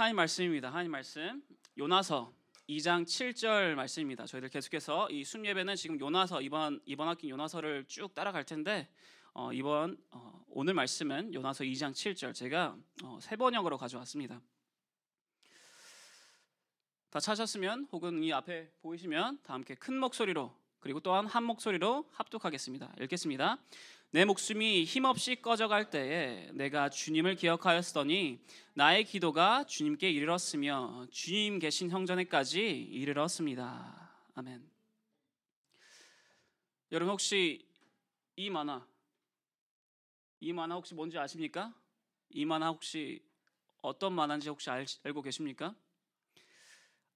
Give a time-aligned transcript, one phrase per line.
[0.00, 0.70] 하나님 말씀입니다.
[0.70, 1.42] 하나님 말씀
[1.76, 2.32] 요나서
[2.70, 4.24] 2장 7절 말씀입니다.
[4.24, 8.88] 저희들 계속해서 이 순예배는 지금 요나서 이번 이번 학기 요나서를 쭉 따라갈 텐데
[9.34, 14.40] 어, 이번 어, 오늘 말씀은 요나서 2장 7절 제가 어, 세 번역으로 가져왔습니다.
[17.10, 22.94] 다 찾았으면 혹은 이 앞에 보이시면 다 함께 큰 목소리로 그리고 또한 한 목소리로 합독하겠습니다.
[23.02, 23.58] 읽겠습니다.
[24.12, 28.40] 내 목숨이 힘없이 꺼져갈 때에 내가 주님을 기억하였으더니
[28.74, 34.10] 나의 기도가 주님께 이르렀으며 주님 계신 형전에까지 이르렀습니다.
[34.34, 34.68] 아멘.
[36.90, 37.64] 여러분 혹시
[38.34, 38.84] 이 만화
[40.40, 41.72] 이 만화 혹시 뭔지 아십니까?
[42.30, 43.22] 이 만화 혹시
[43.80, 45.76] 어떤 만화인지 혹시 알, 알고 계십니까?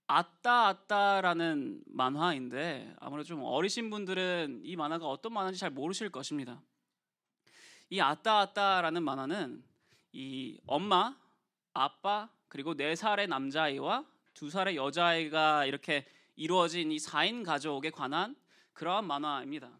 [0.06, 6.62] 아따 아따라는 만화인데 아무래도 좀 어리신 분들은 이 만화가 어떤 만화인지 잘 모르실 것입니다.
[7.90, 9.62] 이 아따 아따라는 만화는
[10.12, 11.16] 이 엄마,
[11.72, 18.36] 아빠 그리고 네 살의 남자아이와 두 살의 여자아이가 이렇게 이루어진 이 4인 가족에 관한
[18.72, 19.70] 그러한 만화입니다.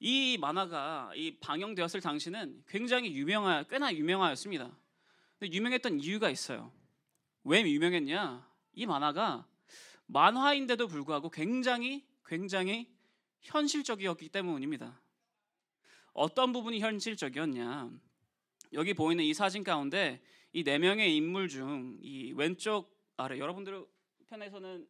[0.00, 4.70] 이 만화가 이 방영되었을 당시는 굉장히 유명하 꽤나 유명하였습니다.
[5.38, 6.72] 근데 유명했던 이유가 있어요.
[7.44, 8.46] 왜 유명했냐?
[8.74, 9.46] 이 만화가
[10.06, 12.88] 만화인데도 불구하고 굉장히 굉장히
[13.40, 15.00] 현실적이었기 때문입니다.
[16.18, 17.90] 어떤 부분이 현실적이었냐?
[18.72, 20.20] 여기 보이는 이 사진 가운데
[20.52, 23.86] 이 네 명의 인물 중 이 왼쪽 아래 여러분들
[24.28, 24.86] 편에서는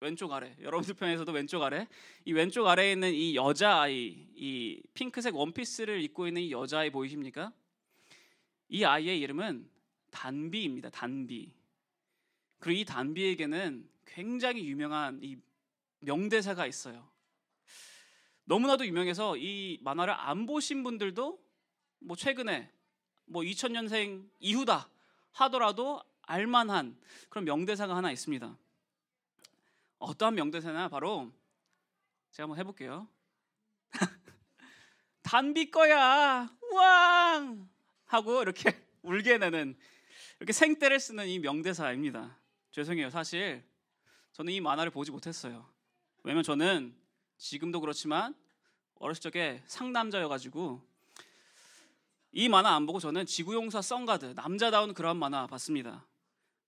[0.00, 1.86] 왼쪽 아래 여러분들 편에서도 왼쪽 아래
[2.24, 7.52] 이 왼쪽 아래에 있는 이 여자아이 이 핑크색 원피스를 입고 있는 이 여자아이 보이십니까?
[8.68, 9.70] 이 아이의 이름은
[10.10, 10.90] 단비입니다.
[10.90, 11.52] 단비.
[12.58, 15.36] 그리고 이 단비에게는 굉장히 유명한 이
[16.00, 17.08] 명대사가 있어요.
[18.44, 21.42] 너무나도 유명해서 이 만화를 안 보신 분들도
[22.00, 22.70] 뭐 최근에
[23.26, 24.88] 뭐 2000년생 이후다
[25.32, 26.98] 하더라도 알만한
[27.28, 28.56] 그런 명대사가 하나 있습니다.
[29.98, 31.32] 어떠한 명대사나 바로
[32.32, 33.08] 제가 한번 해볼게요.
[35.22, 37.68] 단비 거야, 왕
[38.06, 39.76] 하고 이렇게 울게 내는
[40.38, 42.36] 이렇게 생떼를 쓰는 이 명대사입니다.
[42.72, 43.10] 죄송해요.
[43.10, 43.64] 사실
[44.32, 45.68] 저는 이 만화를 보지 못했어요.
[46.24, 47.01] 왜냐면 저는
[47.42, 48.34] 지금도 그렇지만
[48.94, 50.80] 어렸을 적에 상남자여가지고
[52.30, 56.06] 이 만화 안 보고 저는 지구용사 썬가드 남자다운 그런 만화 봤습니다.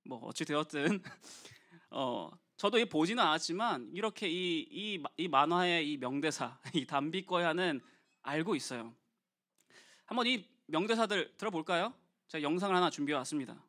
[0.02, 1.00] 뭐 어찌 되었든
[1.90, 7.80] 어 저도 이 보지는 않았지만 이렇게 이, 이, 이 만화의 이 명대사 이 담비꺼야는
[8.22, 8.92] 알고 있어요.
[10.06, 11.94] 한번 이 명대사들 들어볼까요?
[12.26, 13.64] 제가 영상을 하나 준비해 왔습니다.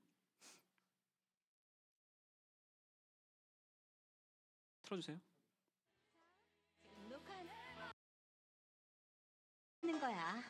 [4.84, 5.35] 틀어주세요.
[9.86, 10.42] 하는 거야.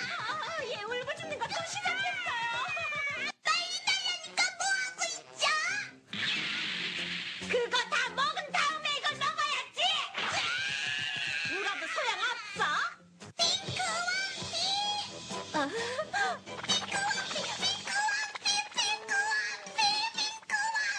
[0.00, 2.07] 아, 얘 울부짖는 거 또 시작했어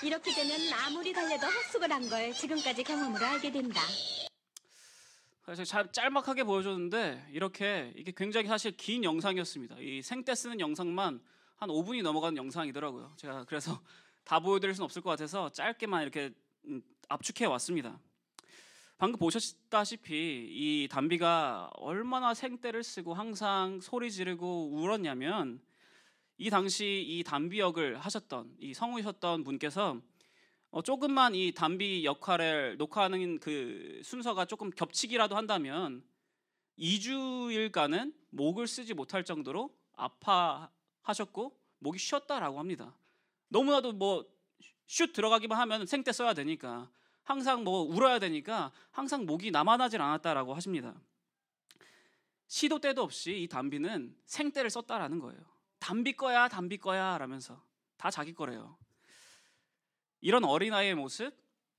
[0.10, 3.80] 이렇게 되면 아무리 달래도 헛수고를 한 걸 지금까지 경험으로 알게 된다.
[5.44, 9.76] 그래서 잘 짤막하게 보여줬는데 이렇게 이게 굉장히 사실 긴 영상이었습니다.
[9.80, 11.22] 이 생떼 쓰는 영상만
[11.58, 13.14] 한 5분이 넘어가는 영상이더라고요.
[13.18, 13.80] 제가 그래서
[14.26, 16.32] 다 보여드릴 수는 없을 것 같아서 짧게만 이렇게
[16.66, 18.00] 음, 압축해 왔습니다.
[18.98, 25.62] 방금 보셨다시피 이 담비가 얼마나 생떼를 쓰고 항상 소리 지르고 울었냐면
[26.42, 30.00] 이 당시 이 담비 역을 하셨던 이 성우셨던 분께서
[30.72, 36.02] 어, 조금만 이 담비 역할을 녹화하는 그 순서가 조금 겹치기라도 한다면
[36.78, 42.96] 2주일간은 목을 쓰지 못할 정도로 아파하셨고 목이 쉬었다라고 합니다.
[43.50, 46.90] 너무나도 뭐슛 들어가기만 하면 생떼 써야 되니까
[47.24, 51.02] 항상 뭐 울어야 되니까 항상 목이 남아나질 않았다라고 하십니다.
[52.48, 55.59] 시도 때도 없이 이 담비는 생떼를 썼다라는 거예요.
[55.80, 57.62] 담비 거야, 담비 거야 라면서
[57.98, 58.78] 다 자기 거래요.
[60.22, 61.34] 이런 어린아이의 모습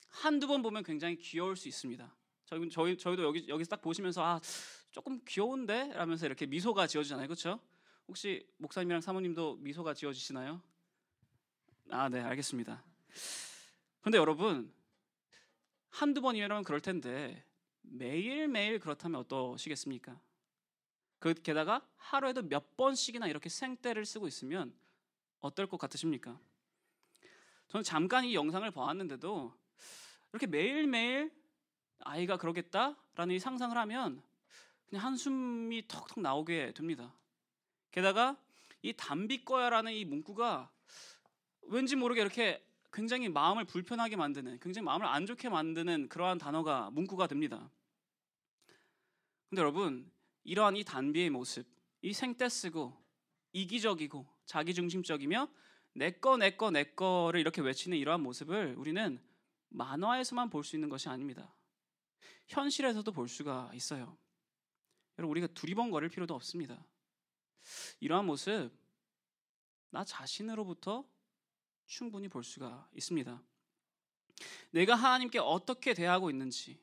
[0.08, 2.14] 한두 번 보면 굉장히 귀여울 수 있습니다.
[2.46, 4.40] 저희, 저희, 저희도 여기, 여기서 딱 보시면서 아,
[4.90, 5.92] 조금 귀여운데?
[5.92, 7.28] 라면서 이렇게 미소가 지어지잖아요.
[7.28, 7.60] 그렇죠?
[8.08, 10.60] 혹시 목사님이랑 사모님도 미소가 지어지시나요?
[11.90, 12.82] 아, 네, 알겠습니다.
[14.00, 14.72] 근데 여러분,
[15.90, 17.44] 한두 번이면 그럴 텐데
[17.82, 20.20] 매일매일 그렇다면 어떠시겠습니까?
[21.20, 24.74] 그 게다가 하루에도 몇 번씩이나 이렇게 생떼를 쓰고 있으면
[25.40, 26.40] 어떨 것 같으십니까?
[27.68, 29.54] 저는 잠깐 이 영상을 보았는데도
[30.32, 31.30] 이렇게 매일매일
[32.00, 34.22] 아이가 그러겠다라는 이 상상을 하면
[34.88, 37.14] 그냥 한숨이 턱턱 나오게 됩니다.
[37.92, 38.36] 게다가
[38.82, 40.70] 이 담비 거야라는 이 문구가
[41.62, 47.26] 왠지 모르게 이렇게 굉장히 마음을 불편하게 만드는, 굉장히 마음을 안 좋게 만드는 그러한 단어가 문구가
[47.26, 47.70] 됩니다.
[49.48, 50.10] 근데 여러분,
[50.50, 51.64] 이러한 이 단비의 모습,
[52.02, 53.00] 이 생떼 쓰고
[53.52, 55.48] 이기적이고 자기중심적이며
[55.92, 59.22] 내꺼 내꺼 내꺼를 이렇게 외치는 이러한 모습을 우리는
[59.68, 61.54] 만화에서만 볼 수 있는 것이 아닙니다.
[62.48, 64.18] 현실에서도 볼 수가 있어요.
[65.20, 66.84] 여러분 우리가 두리번거릴 필요도 없습니다.
[68.00, 68.72] 이러한 모습
[69.90, 71.08] 나 자신으로부터
[71.86, 73.40] 충분히 볼 수가 있습니다.
[74.72, 76.82] 내가 하나님께 어떻게 대하고 있는지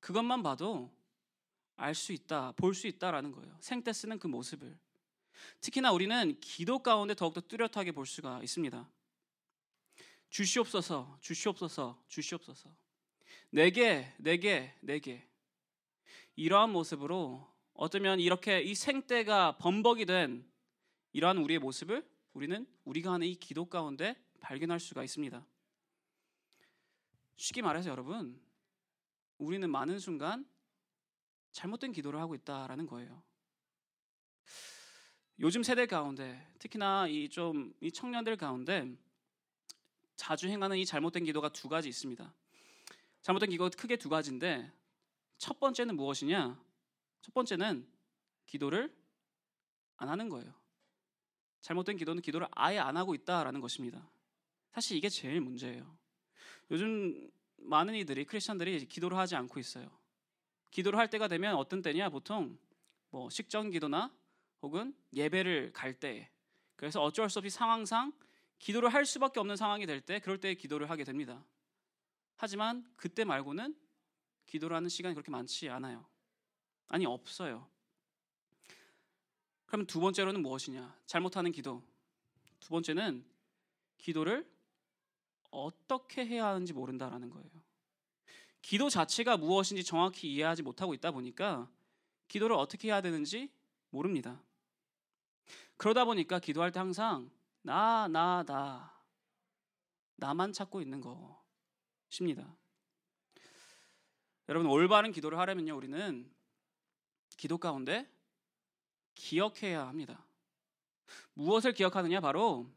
[0.00, 0.94] 그것만 봐도
[1.80, 3.56] 알 수 있다, 볼 수 있다라는 거예요.
[3.60, 4.78] 생때 쓰는 그 모습을.
[5.60, 8.88] 특히나 우리는 기도 가운데 더욱더 뚜렷하게 볼 수가 있습니다.
[10.28, 12.70] 주시옵소서, 주시옵소서, 주시옵소서.
[13.50, 15.26] 내게, 내게, 내게.
[16.36, 20.48] 이러한 모습으로 어쩌면 이렇게 이 생때가 범벅이 된
[21.12, 25.44] 이러한 우리의 모습을 우리는 우리가 하는 이 기도 가운데 발견할 수가 있습니다.
[27.36, 28.38] 쉽게 말해서 여러분,
[29.38, 30.46] 우리는 많은 순간
[31.52, 33.22] 잘못된 기도를 하고 있다라는 거예요.
[35.38, 38.94] 요즘 세대 가운데 특히나 이좀이 청년들 가운데
[40.14, 42.34] 자주 행하는 이 잘못된 기도가 두 가지 있습니다.
[43.22, 44.70] 잘못된 기도가 크게 두 가지인데
[45.38, 46.62] 첫 번째는 무엇이냐?
[47.22, 47.86] 첫 번째는
[48.46, 48.94] 기도를
[49.96, 50.52] 안 하는 거예요.
[51.62, 54.08] 잘못된 기도는 기도를 아예 안 하고 있다라는 것입니다.
[54.72, 55.96] 사실 이게 제일 문제예요.
[56.70, 59.90] 요즘 많은 이들이 크리스천들이 기도를 하지 않고 있어요.
[60.70, 62.08] 기도를 할 때가 되면 어떤 때냐?
[62.08, 62.58] 보통
[63.10, 64.14] 뭐 식전 기도나
[64.62, 66.30] 혹은 예배를 갈 때,
[66.76, 68.12] 그래서 어쩔 수 없이 상황상
[68.58, 71.44] 기도를 할 수밖에 없는 상황이 될 때, 그럴 때 기도를 하게 됩니다.
[72.36, 73.74] 하지만 그때 말고는
[74.46, 76.06] 기도를 하는 시간이 그렇게 많지 않아요.
[76.88, 77.68] 아니, 없어요.
[79.66, 80.98] 그럼 두 번째로는 무엇이냐?
[81.06, 81.82] 잘못하는 기도.
[82.58, 83.24] 두 번째는
[83.98, 84.50] 기도를
[85.50, 87.50] 어떻게 해야 하는지 모른다라는 거예요.
[88.62, 91.68] 기도 자체가 무엇인지 정확히 이해하지 못하고 있다 보니까
[92.28, 93.50] 기도를 어떻게 해야 되는지
[93.90, 94.42] 모릅니다.
[95.76, 97.30] 그러다 보니까 기도할 때 항상
[97.62, 99.00] 나, 나, 나.
[100.16, 102.54] 나만 찾고 있는 것입니다.
[104.48, 106.30] 여러분, 올바른 기도를 하려면요, 우리는
[107.36, 108.06] 기도 가운데
[109.14, 110.24] 기억해야 합니다.
[111.34, 112.20] 무엇을 기억하느냐?
[112.20, 112.70] 바로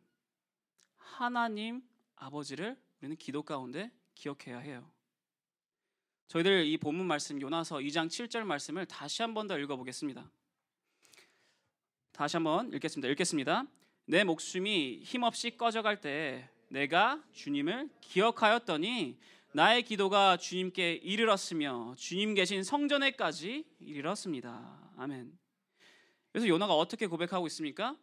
[0.95, 1.83] 하나님
[2.15, 4.89] 아버지를 우리는 기도 가운데 기억해야 해요.
[6.27, 10.29] 저희들 이 본문 말씀 요나서 2장 7절 말씀을 다시 한 번 더 읽어보겠습니다.
[12.11, 13.07] 다시 한번 읽겠습니다.
[13.09, 13.65] 읽겠습니다.
[14.05, 19.17] 내 목숨이 힘없이 꺼져갈 때 내가 주님을 기억하였더니
[19.53, 24.91] 나의 기도가 주님께 이르렀으며 주님 계신 성전에까지 이르렀습니다.
[24.97, 25.37] 아멘.
[26.31, 27.95] 그래서 요나가 어떻게 고백하고 있습니까?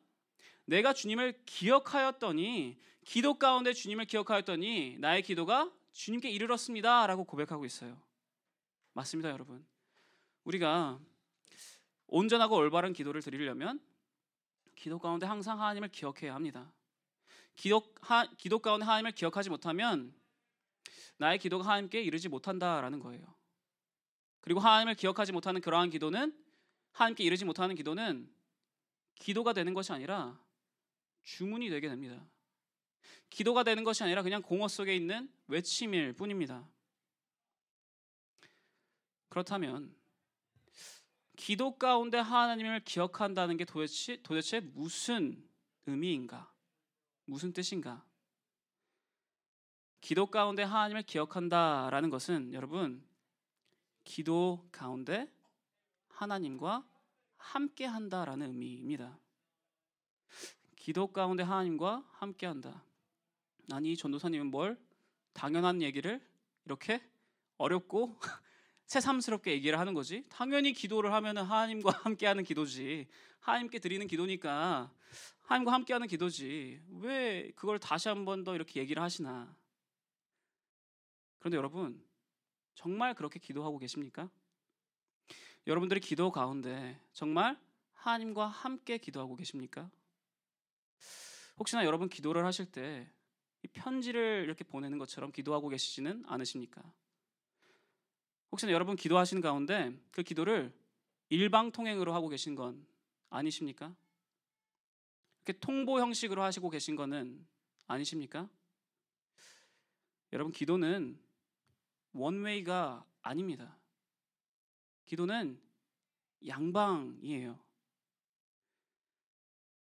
[0.65, 8.01] 내가 주님을 기억하였더니 기도 가운데 주님을 기억하였더니 나의 기도가 주님께 이르렀습니다라고 고백하고 있어요.
[9.01, 9.65] 맞습니다, 여러분.
[10.45, 11.01] 우리가
[12.07, 13.81] 온전하고 올바른 기도를 드리려면
[14.77, 16.71] 기도 가운데 항상 하나님을 기억해야 합니다.
[17.57, 20.15] 기도, 하, 기도 가운데 하나님을 기억하지 못하면
[21.17, 23.25] 나의 기도가 하나님께 이르지 못한다라는 거예요.
[24.43, 26.37] 그리고 하나님을 기억하지 못하는 그러한 기도는
[26.93, 28.31] 하나님께 이르지 못하는 기도는
[29.15, 30.39] 기도가 되는 것이 아니라
[31.23, 32.23] 주문이 되게 됩니다.
[33.31, 36.69] 기도가 되는 것이 아니라 그냥 공허 속에 있는 외침일 뿐입니다.
[39.31, 39.95] 그렇다면
[41.37, 45.43] 기도 가운데 하나님을 기억한다는 게 도대체, 도대체 무슨
[45.87, 46.53] 의미인가?
[47.25, 48.05] 무슨 뜻인가?
[50.03, 53.03] 기도 가운데 하나님을 기억한다라는 것은 여러분
[54.05, 55.33] 기도 가운데
[56.09, 56.87] 하나님과
[57.37, 59.19] 함께 한다라는 의미입니다.
[60.77, 62.85] 기도 가운데 하나님과 함께 한다.
[63.73, 64.79] 아니 전도사님은 뭘
[65.33, 66.21] 당연한 얘기를
[66.65, 67.01] 이렇게
[67.57, 68.19] 어렵고
[68.91, 70.25] 새삼스럽게 얘기를 하는 거지.
[70.29, 73.07] 당연히 기도를 하면은 하나님과 함께하는 기도지.
[73.39, 74.93] 하나님께 드리는 기도니까
[75.43, 76.83] 하나님과 함께하는 기도지.
[77.01, 79.55] 왜 그걸 다시 한 번 더 이렇게 얘기를 하시나?
[81.39, 82.05] 그런데 여러분
[82.75, 84.29] 정말 그렇게 기도하고 계십니까?
[85.69, 87.57] 여러분들이 기도 가운데 정말
[87.93, 89.89] 하나님과 함께 기도하고 계십니까?
[91.59, 93.09] 혹시나 여러분 기도를 하실 때
[93.73, 96.83] 편지를 이렇게 보내는 것처럼 기도하고 계시지는 않으십니까?
[98.53, 100.73] 혹시나 여러분 기도하시는 가운데 그 기도를
[101.29, 102.85] 일방통행으로 하고 계신 건
[103.31, 103.95] 아니십니까?
[105.45, 107.47] 이렇게 통보 형식으로 하시고 계신 거는
[107.87, 108.49] 아니십니까?
[110.33, 111.19] 여러분 기도는
[112.13, 113.77] 원웨이가 아닙니다.
[115.07, 115.61] 기도는
[116.47, 117.59] 양방이에요.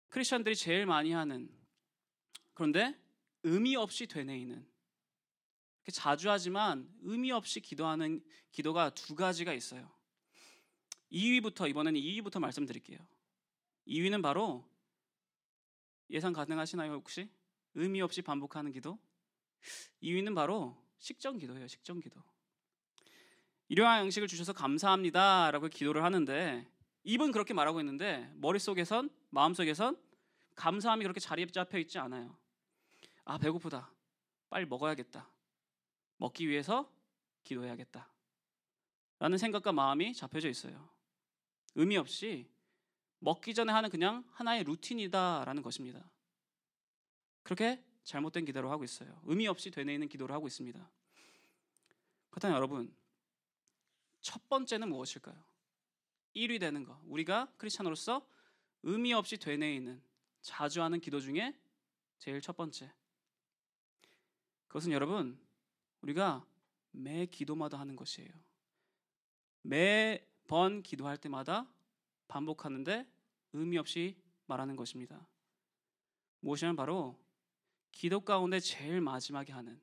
[0.10, 1.50] 크리스천들이 제일 많이 하는
[2.54, 2.98] 그런데
[3.44, 4.73] 의미 없이 되뇌이는
[5.92, 9.92] 자주 하지만 의미 없이 기도하는 기도가 두 가지가 있어요.
[11.12, 13.00] 2위부터 이번에는 2위부터 말씀드릴게요.
[13.88, 14.68] 2위는 바로
[16.10, 17.30] 예상 가능하시나요 혹시?
[17.76, 18.98] 의미 없이 반복하는 기도?
[20.02, 21.68] 2위는 바로 식전 기도예요.
[21.68, 22.22] 식전 기도.
[23.68, 26.68] 일용할 양식을 주셔서 감사합니다라고 기도를 하는데
[27.04, 29.98] 입은 그렇게 말하고 있는데 머릿속에선 마음속에선
[30.56, 32.38] 감사함이 그렇게 자리에 잡혀 있지 않아요.
[33.26, 33.92] 아 배고프다.
[34.50, 35.33] 빨리 먹어야겠다.
[36.24, 36.90] 먹기 위해서
[37.44, 38.10] 기도해야겠다.
[39.20, 40.90] 라는 생각과 마음이 잡혀져 있어요.
[41.76, 42.50] 의미 없이
[43.20, 46.10] 먹기 전에 하는 그냥 하나의 루틴이다라는 것입니다.
[47.44, 49.22] 그렇게 잘못된 기도를 하고 있어요.
[49.26, 50.90] 의미 없이 되뇌이는 기도를 하고 있습니다.
[52.30, 52.96] 그렇다면 여러분,
[54.22, 55.36] 첫 번째는 무엇일까요?
[56.38, 57.02] 1위 되는 거.
[57.06, 58.26] 우리가 크리스찬으로서
[58.84, 60.02] 의미 없이 되뇌이는
[60.42, 61.54] 자주 하는 기도 중에
[62.18, 62.94] 제일 첫 번째.
[64.70, 65.38] 그것은 여러분,
[66.04, 66.46] 우리가
[66.92, 68.30] 매 기도마다 하는 것이에요.
[69.62, 71.68] 매번 기도할 때마다
[72.28, 73.10] 반복하는데
[73.54, 75.28] 의미 없이 말하는 것입니다.
[76.42, 77.18] 무엇이냐면 바로
[77.92, 79.82] 기도 가운데 제일 마지막에 하는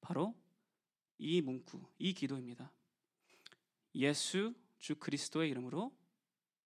[0.00, 0.34] 바로
[1.18, 2.72] 이 문구, 이 기도입니다.
[3.94, 5.96] 예수 주 그리스도의 이름으로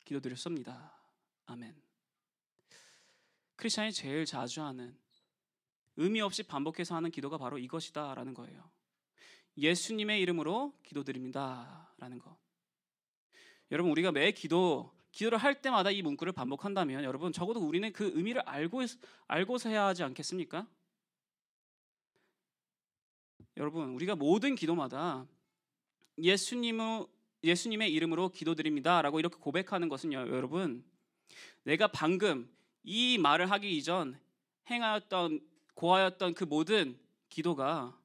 [0.04, 0.96] 기도드렸습니다.
[1.44, 1.76] 아멘.
[3.56, 4.96] 크리스천이 제일 자주 하는
[5.96, 8.70] 의미 없이 반복해서 하는 기도가 바로 이것이다라는 거예요.
[9.56, 12.36] 예수님의 이름으로 기도드립니다라는 거.
[13.70, 18.42] 여러분 우리가 매 기도 기도를 할 때마다 이 문구를 반복한다면 여러분 적어도 우리는 그 의미를
[18.42, 18.82] 알고
[19.26, 20.68] 알고서 해야 하지 않겠습니까?
[23.56, 25.26] 여러분 우리가 모든 기도마다
[26.18, 27.06] 예수님의
[27.44, 30.84] 예수님의 이름으로 기도드립니다라고 이렇게 고백하는 것은요, 여러분
[31.62, 32.50] 내가 방금
[32.82, 34.18] 이 말을 하기 이전
[34.68, 35.40] 행하였던
[35.76, 37.96] 고하였던 그 모든 기도가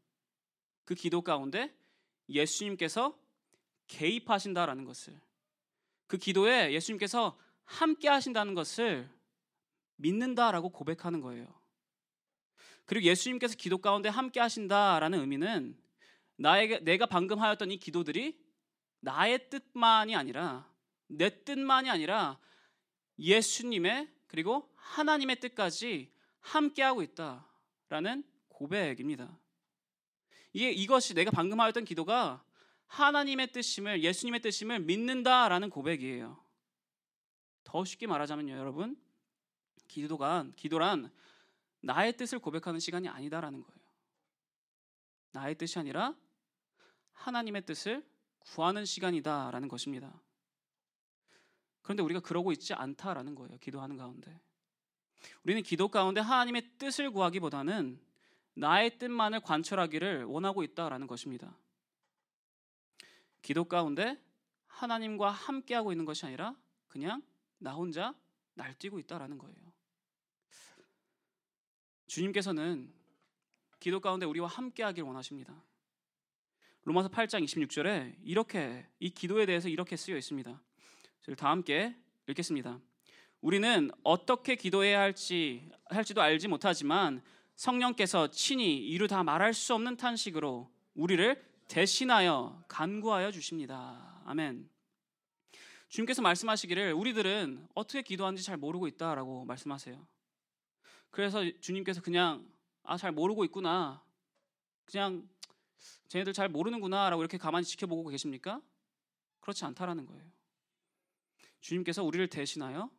[0.85, 1.73] 그 기도 가운데
[2.29, 3.17] 예수님께서
[3.87, 5.19] 개입하신다라는 것을
[6.07, 9.09] 그 기도에 예수님께서 함께 하신다는 것을
[9.95, 11.47] 믿는다라고 고백하는 거예요.
[12.85, 15.77] 그리고 예수님께서 기도 가운데 함께 하신다라는 의미는
[16.35, 18.37] 나에게 내가 방금 하였던 이 기도들이
[18.99, 20.69] 나의 뜻만이 아니라
[21.07, 22.37] 내 뜻만이 아니라
[23.17, 27.50] 예수님의 그리고 하나님의 뜻까지 함께 하고 있다
[27.91, 29.37] 라는 고백입니다.
[30.53, 32.41] 이게 이것이 내가 방금 하였던 기도가
[32.87, 36.41] 하나님의 뜻임을 예수님의 뜻임을 믿는다라는 고백이에요.
[37.65, 38.95] 더 쉽게 말하자면요, 여러분.
[39.89, 41.11] 기도가 기도란
[41.81, 43.81] 나의 뜻을 고백하는 시간이 아니다라는 거예요.
[45.31, 46.15] 나의 뜻이 아니라
[47.11, 50.21] 하나님의 뜻을 구하는 시간이다라는 것입니다.
[51.81, 53.57] 그런데 우리가 그러고 있지 않다라는 거예요.
[53.57, 54.39] 기도하는 가운데.
[55.43, 57.99] 우리는 기도 가운데 하나님의 뜻을 구하기보다는
[58.53, 61.57] 나의 뜻만을 관철하기를 원하고 있다라는 것입니다.
[63.41, 64.21] 기도 가운데
[64.67, 66.55] 하나님과 함께하고 있는 것이 아니라
[66.87, 67.21] 그냥
[67.57, 68.13] 나 혼자
[68.55, 69.73] 날뛰고 있다라는 거예요.
[72.07, 72.93] 주님께서는
[73.79, 75.63] 기도 가운데 우리와 함께하길 원하십니다.
[76.83, 80.61] 로마서 8장 26절에 이렇게 이 기도에 대해서 이렇게 쓰여 있습니다.
[81.37, 81.95] 다 함께
[82.27, 82.79] 읽겠습니다.
[83.41, 87.21] 우리는 어떻게 기도해야 할지 할지도 알지 못하지만
[87.55, 94.21] 성령께서 친히 이루 다 말할 수 없는 탄식으로 우리를 대신하여 간구하여 주십니다.
[94.25, 94.69] 아멘.
[95.89, 100.07] 주님께서 말씀하시기를 우리들은 어떻게 기도하는지 잘 모르고 있다라고 말씀하세요.
[101.09, 102.47] 그래서 주님께서 그냥
[102.83, 104.03] 아 잘 모르고 있구나.
[104.85, 105.27] 그냥
[106.07, 108.61] 쟤네들 잘 모르는구나라고 이렇게 가만히 지켜보고 계십니까?
[109.39, 110.23] 그렇지 않다라는 거예요.
[111.61, 112.89] 주님께서 우리를 대신하여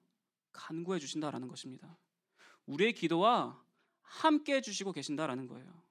[0.53, 1.97] 간구해 주신다라는 것입니다.
[2.67, 3.61] 우리의 기도와
[4.03, 5.83] 함께 해 주시고 계신다라는 거예요.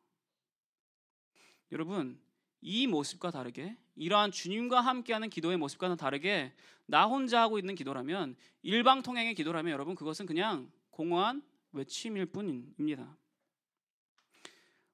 [1.72, 2.20] 여러분,
[2.62, 6.54] 이 모습과 다르게 이러한 주님과 함께하는 기도의 모습과는 다르게
[6.86, 11.42] 나 혼자 하고 있는 기도라면 일방통행의 기도라면 여러분 그것은 그냥 공허한
[11.72, 13.18] 외침일 뿐입니다.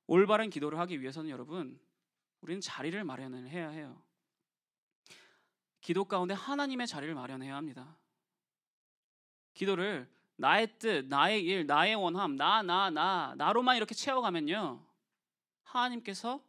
[0.06, 1.80] 올바른 기도를 하기 위해서는 여러분
[2.42, 4.02] 우리는 자리를 마련을 해야 해요.
[5.82, 7.98] 기도 가운데 하나님의 자리를 마련해야 합니다.
[9.58, 14.86] 기도를 나의 뜻, 나의 일, 나의 원함, 나, 나, 나, 나로만 이렇게 채워가면요.
[15.64, 16.40] 하나님께서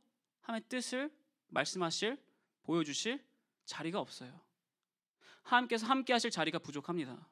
[0.42, 1.10] 하나님의 뜻을
[1.48, 2.22] 말씀하실,
[2.64, 3.24] 보여주실
[3.64, 4.38] 자리가 없어요.
[5.42, 7.26] 하나님께서 함께 하실 자리가 부족합니다.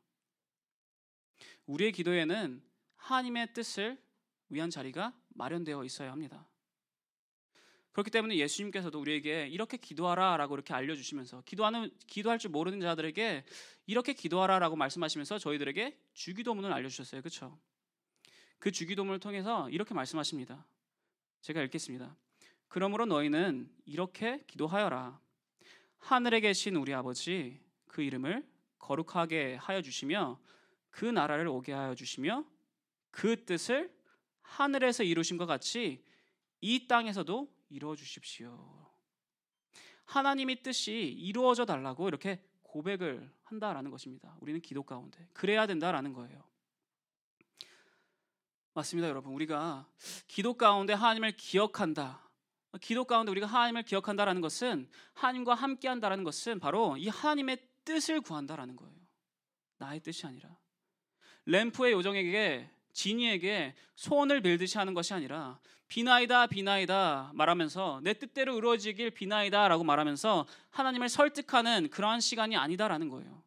[1.66, 2.62] 우리의 기도에는
[2.97, 4.02] 하나님의 뜻을
[4.49, 6.47] 위한 자리가 마련되어 있어야 합니다.
[7.96, 13.42] 그렇기 때문에 예수님께서도 우리에게 이렇게 기도하라라고 이렇게 알려주시면서 기도하는 기도할 줄 모르는 자들에게
[13.86, 17.22] 이렇게 기도하라라고 말씀하시면서 저희들에게 주기도문을 알려주셨어요.
[17.22, 17.58] 그렇죠?
[18.58, 20.66] 그 주기도문을 통해서 이렇게 말씀하십니다.
[21.40, 22.14] 제가 읽겠습니다.
[22.68, 25.18] 그러므로 너희는 이렇게 기도하여라.
[25.96, 28.46] 하늘에 계신 우리 아버지 그 이름을
[28.78, 30.38] 거룩하게 하여 주시며
[30.90, 32.44] 그 나라를 오게 하여 주시며
[33.10, 33.90] 그 뜻을
[34.42, 36.04] 하늘에서 이루신 것 같이
[36.60, 38.90] 이 땅에서도 이루어 주십시오.
[40.04, 44.37] 하나님의 뜻이 이루어져 달라고 이렇게 고백을 한다라는 것입니다.
[44.40, 46.44] 우리는 기도 가운데 그래야 된다라는 거예요.
[48.75, 49.32] 맞습니다, 여러분.
[49.32, 49.88] 우리가
[50.28, 52.23] 기도 가운데 하나님을 기억한다.
[52.80, 58.94] 기도 가운데 우리가 하나님을 기억한다라는 것은 하나님과 함께한다라는 것은 바로 이 하나님의 뜻을 구한다라는 거예요.
[59.78, 60.58] 나의 뜻이 아니라
[61.46, 69.84] 램프의 요정에게 진이에게 소원을 빌듯이 하는 것이 아니라 비나이다 비나이다 말하면서 내 뜻대로 이루어지길 비나이다라고
[69.84, 73.42] 말하면서 하나님을 설득하는 그러한 시간이 아니다라는 거예요.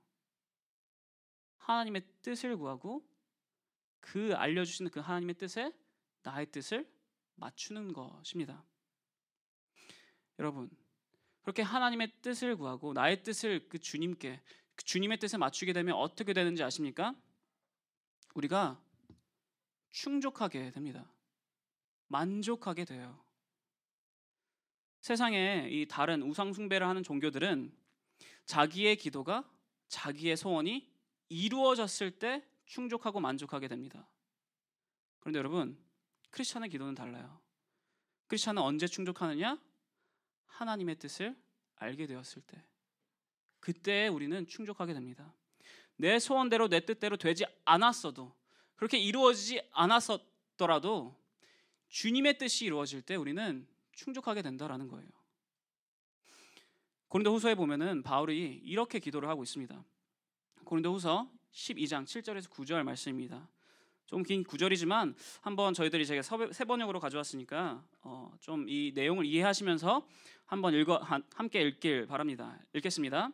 [1.58, 3.04] 하나님의 뜻을 구하고
[4.00, 5.74] 그 알려주시는 그 하나님의 뜻에
[6.22, 6.88] 나의 뜻을
[7.36, 8.64] 맞추는 것입니다.
[10.38, 10.70] 여러분
[11.42, 14.42] 그렇게 하나님의 뜻을 구하고 나의 뜻을 그 주님께
[14.76, 17.16] 그 주님의 뜻에 맞추게 되면 어떻게 되는지 아십니까?
[18.36, 18.80] 우리가
[19.92, 21.12] 충족하게 됩니다.
[22.08, 23.24] 만족하게 돼요.
[25.02, 27.76] 세상에 이 다른 우상 숭배를 하는 종교들은
[28.46, 29.50] 자기의 기도가
[29.88, 30.92] 자기의 소원이
[31.30, 34.10] 이루어졌을 때 충족하고 만족하게 됩니다.
[35.20, 35.78] 그런데 여러분,
[36.32, 37.40] 크리스천의 기도는 달라요.
[38.28, 39.60] 크리스천은 언제 충족하느냐?
[40.46, 41.36] 하나님의 뜻을
[41.76, 42.64] 알게 되었을 때.
[43.60, 45.34] 그때 우리는 충족하게 됩니다.
[45.96, 48.34] 내 소원대로 내 뜻대로 되지 않았어도
[48.80, 51.14] 그렇게 이루어지지 않았더라도
[51.90, 55.06] 주님의 뜻이 이루어질 때 우리는 충족하게 된다라는 거예요.
[57.10, 59.84] 고린도 후서에 보면은 바울이 이렇게 기도를 하고 있습니다.
[60.64, 63.50] 고린도 후서 12장 7절에서 9절 말씀입니다.
[64.06, 66.22] 좀 긴 구절이지만 한번 저희들이 제가
[66.54, 70.08] 세 번역으로 가져왔으니까 어, 좀 이 내용을 이해하시면서
[70.46, 70.96] 한번 읽어
[71.36, 72.58] 함께 읽길 바랍니다.
[72.74, 73.30] 읽겠습니다.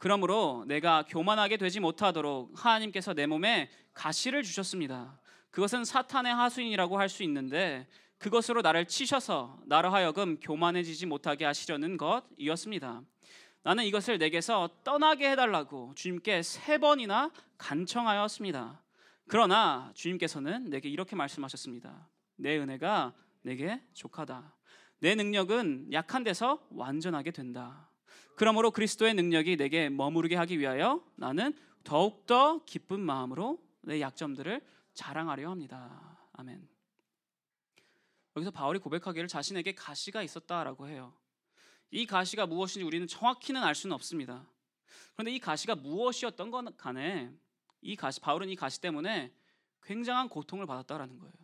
[0.00, 5.20] 그러므로 내가 교만하게 되지 못하도록 하나님께서 내 몸에 가시를 주셨습니다.
[5.50, 7.86] 그것은 사탄의 하수인이라고 할 수 있는데
[8.16, 13.02] 그것으로 나를 치셔서 나로 하여금 교만해지지 못하게 하시려는 것이었습니다.
[13.62, 18.82] 나는 이것을 내게서 떠나게 해달라고 주님께 세 번이나 간청하였습니다.
[19.28, 22.08] 그러나 주님께서는 내게 이렇게 말씀하셨습니다.
[22.36, 24.56] 내 은혜가 내게 족하다.
[25.00, 27.89] 내 능력은 약한 데서 완전하게 된다.
[28.40, 31.52] 그러므로 그리스도의 능력이 내게 머무르게 하기 위하여 나는
[31.84, 34.62] 더욱더 기쁜 마음으로 내 약점들을
[34.94, 36.26] 자랑하려 합니다.
[36.32, 36.66] 아멘.
[38.34, 41.12] 여기서 바울이 고백하기를 자신에게 가시가 있었다라고 해요.
[41.90, 44.48] 이 가시가 무엇인지 우리는 정확히는 알 수는 없습니다.
[45.12, 47.30] 그런데 이 가시가 무엇이었던 건 간에
[47.82, 49.34] 이 가시 바울은 이 가시 때문에
[49.82, 51.34] 굉장한 고통을 받았다라는 거예요.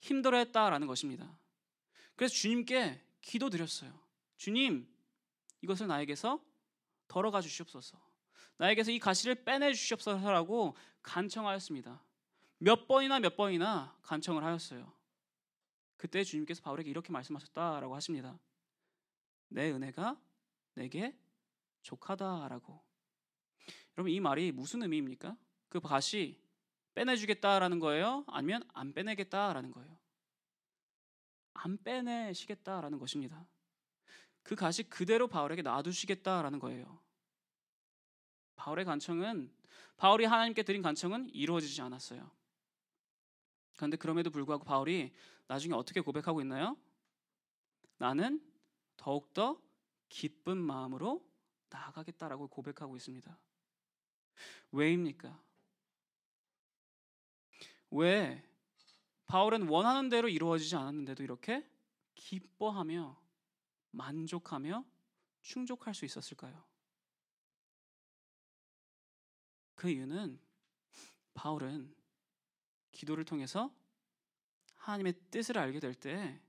[0.00, 1.38] 힘들어했다라는 것입니다.
[2.16, 3.92] 그래서 주님께 기도드렸어요.
[4.38, 4.88] 주님,
[5.62, 6.42] 이것을 나에게서
[7.08, 7.98] 덜어가 주시옵소서.
[8.58, 12.02] 나에게서 이 가시를 빼내 주시옵소서라고 간청하였습니다.
[12.58, 14.92] 몇 번이나 몇 번이나 간청을 하였어요.
[15.96, 18.38] 그때 주님께서 바울에게 이렇게 말씀하셨다라고 하십니다.
[19.48, 20.20] 내 은혜가
[20.74, 21.16] 내게
[21.82, 22.80] 족하다라고.
[23.96, 25.36] 여러분 이 말이 무슨 의미입니까?
[25.68, 26.40] 그 가시
[26.94, 28.24] 빼내주겠다라는 거예요?
[28.28, 29.98] 아니면 안 빼내겠다라는 거예요?
[31.54, 33.46] 안 빼내시겠다라는 것입니다.
[34.48, 36.98] 그 가시 그대로 바울에게 놔두시겠다라는 거예요.
[38.56, 39.52] 바울의 간청은
[39.98, 42.30] 바울이 하나님께 드린 간청은 이루어지지 않았어요.
[43.76, 45.12] 그런데 그럼에도 불구하고 바울이
[45.48, 46.78] 나중에 어떻게 고백하고 있나요?
[47.98, 48.42] 나는
[48.96, 49.60] 더욱더
[50.08, 51.22] 기쁜 마음으로
[51.68, 53.38] 나아가겠다라고 고백하고 있습니다.
[54.72, 55.38] 왜입니까?
[57.90, 58.42] 왜
[59.26, 61.68] 바울은 원하는 대로 이루어지지 않았는데도 이렇게
[62.14, 63.27] 기뻐하며
[63.90, 64.84] 만족하며
[65.40, 66.64] 충족할 수 있었을까요?
[69.74, 70.40] 그 이유는
[71.34, 71.94] 바울은
[72.92, 73.72] 기도를 통해서
[74.74, 76.40] 하나님의 뜻을 알게 될 때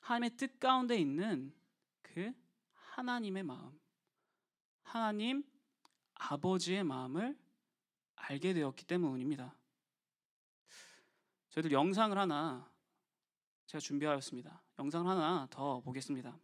[0.00, 1.54] 하나님의 뜻 가운데 있는
[2.02, 2.32] 그
[2.72, 3.78] 하나님의 마음,
[4.82, 5.44] 하나님
[6.14, 7.38] 아버지의 마음을
[8.16, 9.54] 알게 되었기 때문입니다.
[11.50, 12.70] 저희들 영상을 하나
[13.66, 14.62] 제가 준비하였습니다.
[14.78, 16.38] 영상을 하나 더 보겠습니다.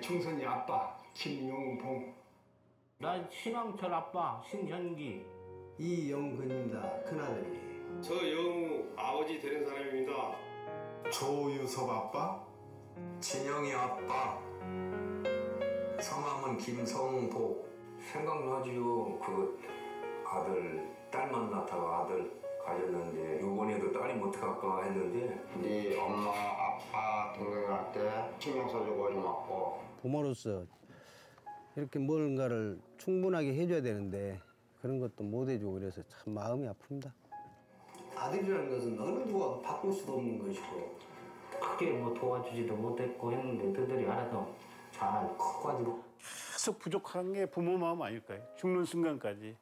[0.00, 2.14] 충선이 아빠 김용봉
[2.98, 5.36] 난 신왕철 아빠 신현기
[5.78, 6.80] 이영근입니다.
[7.04, 7.60] 큰아들이.
[8.00, 10.34] 저 영우 아버지 되는 사람입니다
[11.10, 12.42] 조유섭 아빠.
[13.20, 14.40] 진영이 아빠.
[16.00, 17.66] 성함은 김성복.
[18.00, 19.18] 생각나지요.
[19.18, 19.60] 그
[20.26, 22.30] 아들 딸 만났다가 아들
[22.64, 26.32] 가졌는데 요번에도 딸이 못할까 했는데 네 엄마,
[26.76, 30.64] 아빠, 동생한테 신경 써주고 좀 왔고 부모로서
[31.74, 34.40] 이렇게 뭔가를 충분하게 해줘야 되는데
[34.80, 37.10] 그런 것도 못 해주고 그래서 참 마음이 아픕니다.
[38.14, 40.98] 아들이라는 것은 어느 누가 바꿀 수도 없는 것이고
[41.60, 44.54] 크게 뭐 도와주지도 못했고 했는데 너들이 알아서
[44.90, 46.02] 잘 커가지고
[46.52, 48.42] 계속 부족한 게 부모 마음 아닐까요?
[48.56, 49.56] 죽는 순간까지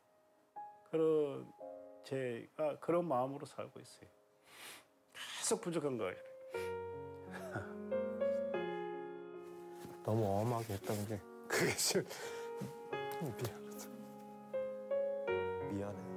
[0.90, 1.46] 그런
[2.04, 4.08] 제가 그런 마음으로 살고 있어요.
[5.40, 6.33] 계속 부족한 거예요.
[10.04, 12.04] 너무 엄하게 했던 게 그게 좀
[13.22, 13.88] 미안하다.
[15.72, 16.14] 미안해요.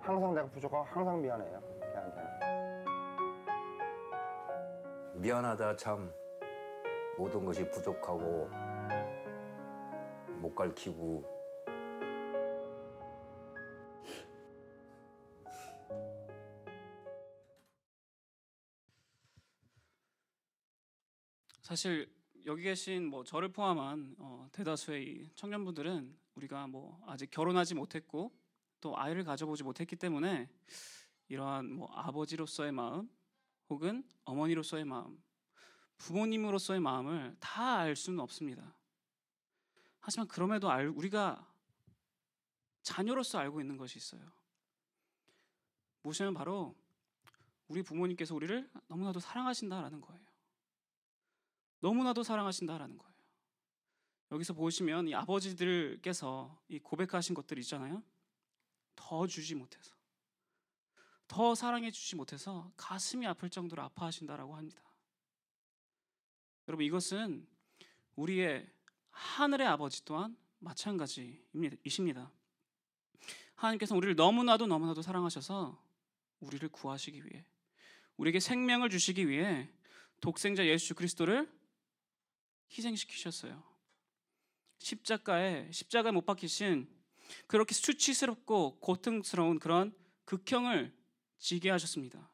[0.00, 2.84] 항상 내가 부족하고 항상 미안해요 걔한테는
[5.14, 6.12] 미안하다 참
[7.16, 8.48] 모든 것이 부족하고
[10.40, 11.37] 못 가르치고
[21.68, 22.10] 사실
[22.46, 28.32] 여기 계신 뭐 저를 포함한 어, 대다수의 이 청년분들은 우리가 뭐 아직 결혼하지 못했고
[28.80, 30.48] 또 아이를 가져보지 못했기 때문에
[31.28, 33.10] 이러한 뭐 아버지로서의 마음
[33.68, 35.22] 혹은 어머니로서의 마음
[35.98, 38.74] 부모님으로서의 마음을 다 알 수는 없습니다.
[40.00, 41.46] 하지만 그럼에도 알, 우리가
[42.82, 44.22] 자녀로서 알고 있는 것이 있어요.
[46.00, 46.74] 무엇이냐면 바로
[47.66, 50.27] 우리 부모님께서 우리를 너무나도 사랑하신다라는 거예요.
[51.80, 53.14] 너무나도 사랑하신다라는 거예요.
[54.32, 58.02] 여기서 보시면 이 아버지들께서 이 고백하신 것들 있잖아요.
[58.94, 59.94] 더 주지 못해서
[61.28, 64.82] 더 사랑해 주지 못해서 가슴이 아플 정도로 아파하신다라고 합니다.
[66.66, 67.46] 여러분 이것은
[68.16, 68.68] 우리의
[69.10, 72.30] 하늘의 아버지 또한 마찬가지이십니다.
[73.54, 75.82] 하나님께서 우리를 너무나도 너무나도 사랑하셔서
[76.40, 77.44] 우리를 구하시기 위해
[78.16, 79.70] 우리에게 생명을 주시기 위해
[80.20, 81.50] 독생자 예수 그리스도를
[82.70, 83.62] 희생시키셨어요.
[84.78, 86.88] 십자가에 십자가에 못 박히신
[87.46, 90.96] 그렇게 수치스럽고 고통스러운 그런 극형을
[91.38, 92.30] 지게 하셨습니다.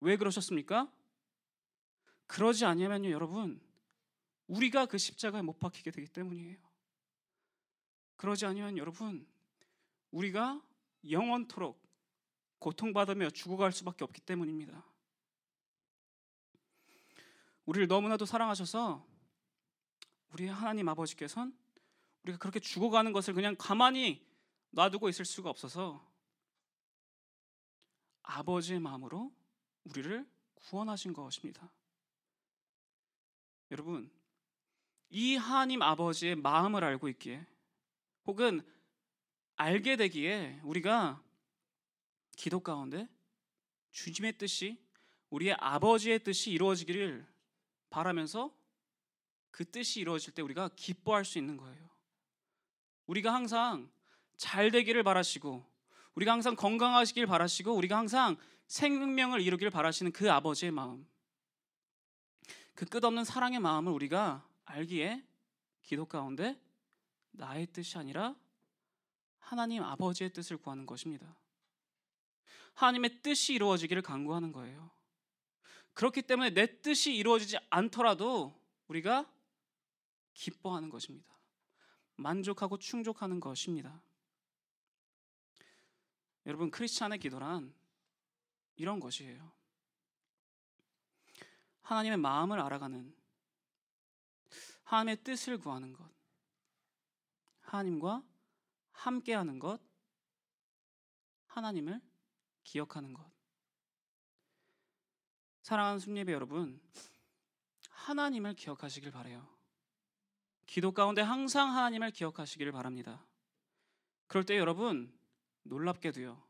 [0.00, 0.92] 왜 그러셨습니까?
[2.26, 3.60] 그러지 아니하면요, 여러분,
[4.46, 6.58] 우리가 그 십자가에 못 박히게 되기 때문이에요.
[8.16, 9.26] 그러지 아니하면 여러분,
[10.10, 10.62] 우리가
[11.08, 11.82] 영원토록
[12.58, 14.86] 고통받으며 죽어갈 수밖에 없기 때문입니다.
[17.64, 19.06] 우리를 너무나도 사랑하셔서
[20.32, 21.54] 우리 하나님 아버지께서는
[22.22, 24.24] 우리가 그렇게 죽어가는 것을 그냥 가만히
[24.70, 26.10] 놔두고 있을 수가 없어서
[28.22, 29.32] 아버지의 마음으로
[29.84, 31.70] 우리를 구원하신 것입니다.
[33.70, 34.10] 여러분,
[35.10, 37.46] 이 하나님 아버지의 마음을 알고 있기에
[38.24, 38.62] 혹은
[39.56, 41.22] 알게 되기에 우리가
[42.36, 43.08] 기도 가운데
[43.90, 44.82] 주님의 뜻이
[45.30, 47.26] 우리의 아버지의 뜻이 이루어지기를
[47.90, 48.54] 바라면서
[49.52, 51.88] 그 뜻이 이루어질 때 우리가 기뻐할 수 있는 거예요.
[53.06, 53.88] 우리가 항상
[54.36, 55.64] 잘 되기를 바라시고
[56.14, 58.36] 우리가 항상 건강하시길 바라시고 우리가 항상
[58.66, 61.06] 생명을 이루길 바라시는 그 아버지의 마음
[62.74, 65.22] 그 끝없는 사랑의 마음을 우리가 알기에
[65.82, 66.58] 기도 가운데
[67.32, 68.34] 나의 뜻이 아니라
[69.38, 71.36] 하나님 아버지의 뜻을 구하는 것입니다.
[72.74, 74.90] 하나님의 뜻이 이루어지기를 간구하는 거예요.
[75.92, 79.30] 그렇기 때문에 내 뜻이 이루어지지 않더라도 우리가
[80.34, 81.32] 기뻐하는 것입니다.
[82.16, 84.02] 만족하고 충족하는 것입니다.
[86.46, 87.74] 여러분 크리스찬의 기도란
[88.76, 89.52] 이런 것이에요.
[91.82, 93.14] 하나님의 마음을 알아가는
[94.84, 96.08] 하나님의 뜻을 구하는 것.
[97.60, 98.22] 하나님과
[98.92, 99.80] 함께하는 것.
[101.46, 102.00] 하나님을
[102.64, 103.30] 기억하는 것.
[105.62, 106.80] 사랑하는 순례배 여러분,
[107.88, 109.51] 하나님을 기억하시길 바래요.
[110.72, 113.22] 기도 가운데 항상 하나님을 기억하시기를 바랍니다.
[114.26, 115.12] 그럴 때 여러분
[115.64, 116.42] 놀랍게도요.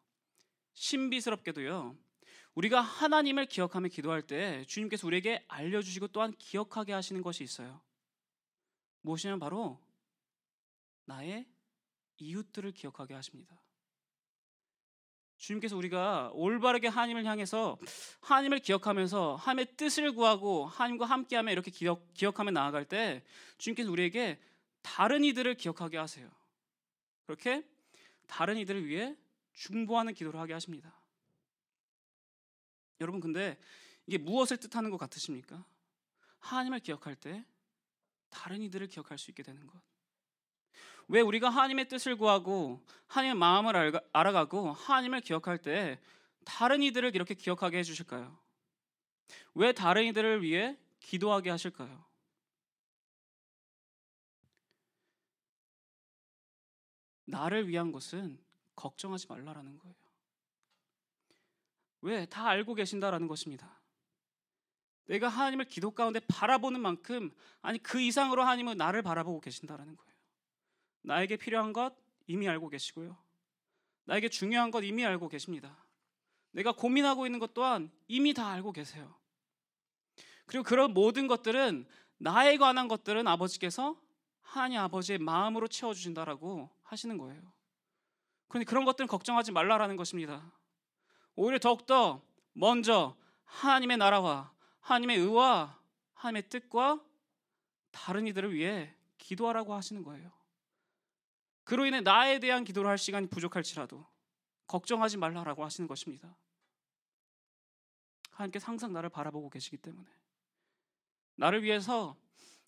[0.74, 1.96] 신비스럽게도요.
[2.54, 7.80] 우리가 하나님을 기억하며 기도할 때 주님께서 우리에게 알려주시고 또한 기억하게 하시는 것이 있어요.
[9.00, 9.80] 무엇이냐면 바로
[11.04, 11.48] 나의
[12.18, 13.60] 이웃들을 기억하게 하십니다.
[15.42, 17.76] 주님께서 우리가 올바르게 하나님을 향해서
[18.20, 23.24] 하나님을 기억하면서 하나님의 뜻을 구하고 하나님과 함께하며 이렇게 기억, 기억하며 나아갈 때
[23.58, 24.40] 주님께서 우리에게
[24.82, 26.30] 다른 이들을 기억하게 하세요.
[27.26, 27.64] 그렇게
[28.28, 29.16] 다른 이들을 위해
[29.54, 30.94] 중보하는 기도를 하게 하십니다.
[33.00, 33.58] 여러분 근데
[34.06, 35.64] 이게 무엇을 뜻하는 것 같으십니까?
[36.38, 37.44] 하나님을 기억할 때
[38.30, 39.91] 다른 이들을 기억할 수 있게 되는 것.
[41.08, 46.00] 왜 우리가 하나님의 뜻을 구하고 하나님의 마음을 알아가고 하나님을 기억할 때
[46.44, 48.36] 다른 이들을 이렇게 기억하게 해주실까요?
[49.54, 52.04] 왜 다른 이들을 위해 기도하게 하실까요?
[57.24, 58.38] 나를 위한 것은
[58.76, 59.94] 걱정하지 말라라는 거예요.
[62.02, 62.26] 왜?
[62.26, 63.80] 다 알고 계신다라는 것입니다.
[65.06, 70.12] 내가 하나님을 기도 가운데 바라보는 만큼 아니 그 이상으로 하나님은 나를 바라보고 계신다라는 거예요.
[71.02, 71.94] 나에게 필요한 것
[72.26, 73.16] 이미 알고 계시고요.
[74.04, 75.84] 나에게 중요한 것 이미 알고 계십니다.
[76.52, 79.14] 내가 고민하고 있는 것 또한 이미 다 알고 계세요.
[80.46, 81.86] 그리고 그런 모든 것들은
[82.18, 84.00] 나에 관한 것들은 아버지께서
[84.42, 87.52] 하나님 아버지의 마음으로 채워 주신다라고 하시는 거예요.
[88.48, 90.52] 그러니 그런 것들은 걱정하지 말라라는 것입니다.
[91.34, 95.78] 오히려 더욱더 먼저 하나님의 나라와 하나님의 의와
[96.14, 97.00] 하나님의 뜻과
[97.90, 100.30] 다른 이들을 위해 기도하라고 하시는 거예요.
[101.64, 104.06] 그로 인해 나에 대한 기도를 할 시간이 부족할지라도
[104.66, 106.36] 걱정하지 말라라고 하시는 것입니다.
[108.30, 110.08] 하나님께서 항상 나를 바라보고 계시기 때문에
[111.36, 112.16] 나를 위해서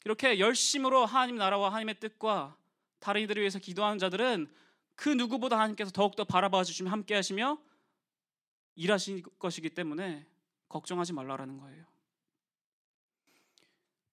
[0.05, 2.57] 이렇게 열심으로 하나님 나라와 하나님의 뜻과
[2.99, 4.53] 다른 이들을 위해서 기도하는 자들은
[4.95, 7.59] 그 누구보다 하나님께서 더욱더 바라봐 주시며 함께 하시며
[8.77, 10.27] 일하실 것이기 때문에
[10.69, 11.87] 걱정하지 말라라는 거예요.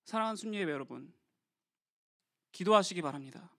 [0.06, 1.14] 사랑하는 순례예배 여러분,
[2.52, 3.50] 기도하시기 바랍니다.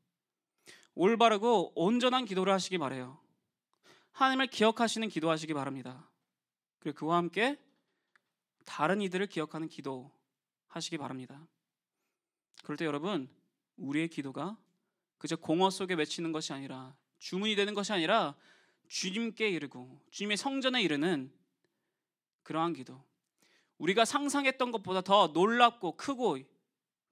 [0.94, 3.18] 올바르고 온전한 기도를 하시기 바래요.
[4.12, 6.08] 하나님을 기억하시는 기도하시기 바랍니다.
[6.78, 7.58] 그리고 그와 함께
[8.64, 10.12] 다른 이들을 기억하는 기도
[10.68, 11.46] 하시기 바랍니다.
[12.62, 13.28] 그럴 때 여러분,
[13.76, 14.56] 우리의 기도가
[15.18, 18.34] 그저 공허 속에 외치는 것이 아니라 주문이 되는 것이 아니라
[18.88, 21.32] 주님께 이르고 주님의 성전에 이르는
[22.42, 23.02] 그러한 기도.
[23.78, 26.38] 우리가 상상했던 것보다 더 놀랍고 크고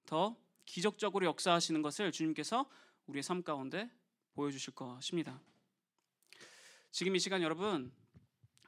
[0.05, 2.69] 더 기적적으로 역사하시는 것을 주님께서
[3.11, 3.89] 우리의 삶 가운데
[4.35, 5.41] 보여주실 것입니다.
[6.91, 7.91] 지금 이 시간 여러분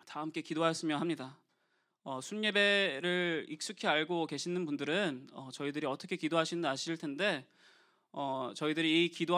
[0.05, 1.39] 다 함께 기도하였으면 합니다.
[2.03, 7.47] 어, 순예배를 익숙히 알고 계시는 분들은 어, 저희들이 어떻게 기도하시는지 아실 텐데
[8.11, 9.31] 어, 저희들이 이 기도